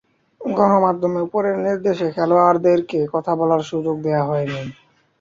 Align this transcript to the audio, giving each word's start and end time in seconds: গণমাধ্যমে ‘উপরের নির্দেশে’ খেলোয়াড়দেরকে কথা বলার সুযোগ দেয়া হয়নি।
গণমাধ্যমে 0.41 1.19
‘উপরের 1.21 1.55
নির্দেশে’ 1.59 2.07
খেলোয়াড়দেরকে 2.15 2.99
কথা 3.13 3.33
বলার 3.35 3.61
সুযোগ 3.69 3.95
দেয়া 4.03 4.23
হয়নি। 4.23 4.61